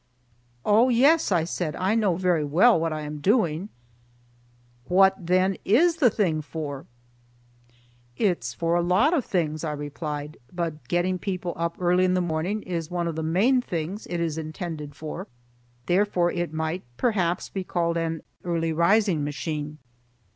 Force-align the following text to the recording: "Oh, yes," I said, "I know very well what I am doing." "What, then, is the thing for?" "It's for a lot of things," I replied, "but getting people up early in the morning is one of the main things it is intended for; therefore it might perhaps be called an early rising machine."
"Oh, 0.65 0.89
yes," 0.89 1.31
I 1.31 1.43
said, 1.43 1.75
"I 1.75 1.93
know 1.93 2.15
very 2.15 2.43
well 2.43 2.79
what 2.79 2.91
I 2.91 3.01
am 3.01 3.19
doing." 3.19 3.69
"What, 4.87 5.15
then, 5.27 5.57
is 5.63 5.97
the 5.97 6.09
thing 6.09 6.41
for?" 6.41 6.87
"It's 8.17 8.51
for 8.51 8.73
a 8.73 8.81
lot 8.81 9.13
of 9.13 9.23
things," 9.23 9.63
I 9.63 9.73
replied, 9.73 10.37
"but 10.51 10.87
getting 10.87 11.19
people 11.19 11.53
up 11.55 11.77
early 11.79 12.03
in 12.03 12.15
the 12.15 12.19
morning 12.19 12.63
is 12.63 12.89
one 12.89 13.05
of 13.07 13.15
the 13.15 13.21
main 13.21 13.61
things 13.61 14.07
it 14.07 14.19
is 14.19 14.39
intended 14.39 14.95
for; 14.95 15.27
therefore 15.85 16.31
it 16.31 16.51
might 16.51 16.81
perhaps 16.97 17.49
be 17.49 17.63
called 17.63 17.95
an 17.95 18.23
early 18.43 18.73
rising 18.73 19.23
machine." 19.23 19.77